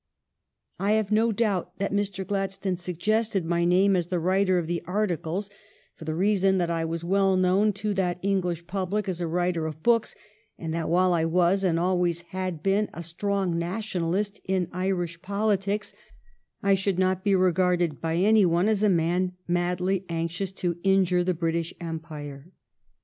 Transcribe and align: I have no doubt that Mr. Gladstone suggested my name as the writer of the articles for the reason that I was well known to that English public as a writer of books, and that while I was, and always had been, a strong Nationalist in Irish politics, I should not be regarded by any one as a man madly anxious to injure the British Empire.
I 0.79 0.93
have 0.93 1.11
no 1.11 1.31
doubt 1.31 1.77
that 1.77 1.93
Mr. 1.93 2.25
Gladstone 2.25 2.75
suggested 2.75 3.45
my 3.45 3.65
name 3.65 3.95
as 3.95 4.07
the 4.07 4.17
writer 4.17 4.57
of 4.57 4.65
the 4.65 4.81
articles 4.87 5.51
for 5.93 6.05
the 6.05 6.15
reason 6.15 6.57
that 6.57 6.71
I 6.71 6.83
was 6.83 7.03
well 7.03 7.37
known 7.37 7.71
to 7.73 7.93
that 7.93 8.17
English 8.23 8.65
public 8.65 9.07
as 9.07 9.21
a 9.21 9.27
writer 9.27 9.67
of 9.67 9.83
books, 9.83 10.15
and 10.57 10.73
that 10.73 10.89
while 10.89 11.13
I 11.13 11.25
was, 11.25 11.63
and 11.63 11.79
always 11.79 12.21
had 12.21 12.63
been, 12.63 12.89
a 12.95 13.03
strong 13.03 13.59
Nationalist 13.59 14.41
in 14.43 14.69
Irish 14.73 15.21
politics, 15.21 15.93
I 16.63 16.73
should 16.73 16.97
not 16.97 17.23
be 17.23 17.35
regarded 17.35 18.01
by 18.01 18.15
any 18.15 18.43
one 18.43 18.67
as 18.67 18.81
a 18.81 18.89
man 18.89 19.33
madly 19.47 20.05
anxious 20.09 20.51
to 20.53 20.79
injure 20.83 21.23
the 21.23 21.35
British 21.35 21.75
Empire. 21.79 22.51